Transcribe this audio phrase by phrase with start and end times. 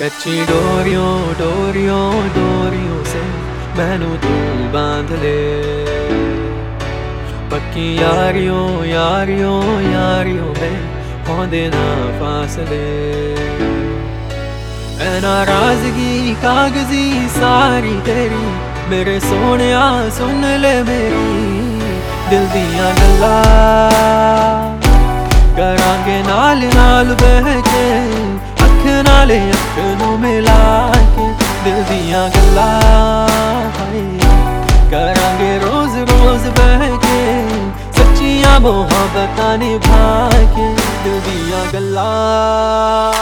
[0.00, 3.20] ਕੱਚੀ ਡੋਰੀਆਂ ਡੋਰੀਆਂ ਡੋਰੀਆਂ ਸੇ
[3.78, 5.40] ਮੈਨੂੰ ਤੂੰ ਬਾਂਧ ਲੈ।
[7.50, 10.70] ਪੱਕੀ ਯਾਰੀਆਂ ਯਾਰੀਆਂ ਯਾਰੀਆਂ ਵੇ
[11.28, 11.84] ਹੋਂਦੇ ਨਾ
[12.20, 13.34] ਫਾਸਲੇ
[15.00, 18.44] ਐ ਨਾਰਾਜ਼ਗੀ ਕਾਗਜ਼ੀ ਸਾਰੀ ਤੇਰੀ,
[18.90, 21.80] ਮੇਰੇ ਸੋਹਣਿਆ ਸੁਣ ਲੈ ਮੇਰੀ।
[22.30, 24.78] ਦਿਲ ਦੀਆਂ ਗੱਲਾਂ
[25.56, 27.99] ਕਰਾਂਗੇ ਨਾਲ ਨਾਲ ਬਹਿ ਕੇ ਅੱਖ
[28.99, 31.27] ਨਾਲ ਅੱਖ ਨੂੰ ਮਿਲਾ ਕੇ
[31.63, 32.81] ਦਿਲ ਦੀਆਂ ਗੱਲਾਂ
[33.77, 34.03] ਹਾਏ
[34.91, 37.43] ਕਰਾਂਗੇ ਰੋਜ਼ ਰੋਜ਼ ਬਹਿ ਕੇ
[37.97, 40.67] ਸੱਚੀਆਂ ਮੁਹੱਬਤਾਂ ਨਿਭਾ ਕੇ
[41.03, 43.13] ਦਿਲ ਦੀਆਂ ਗੱਲਾਂ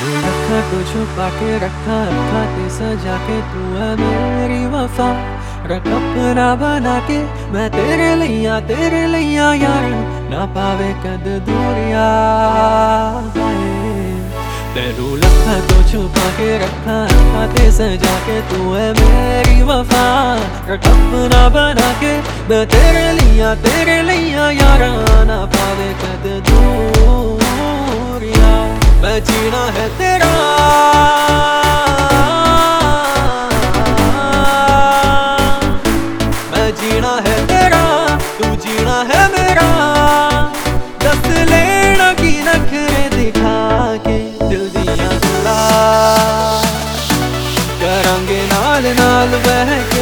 [0.00, 5.06] मैंने रखा तो तुझे पाके रखा रखा ते सजा के तू है मेरी वफा।
[5.70, 7.16] रख अपना बना के
[7.52, 9.84] मैं तेरे लिया तेरे लिया यार।
[10.30, 12.06] ना पावे कद दूरिया
[14.74, 20.06] तेरू लखा तो छुपा के रखा रखा ते सजा के तू है मेरी वफा।
[20.70, 22.12] रख अपना बना के
[22.50, 24.82] मैं तेरे लिया तेरे लिया यार।
[25.30, 28.52] ना पावे कद दूरिया।
[29.02, 30.30] मैं जीना है तेरा।
[36.52, 37.84] मैं जीना है तेरा,
[38.38, 39.68] तू जीना है मेरा।
[41.04, 43.56] दस लेना की नखरे दिखा
[44.06, 45.10] के दिल दिया
[47.80, 49.97] करेंगे नाल नाल बह के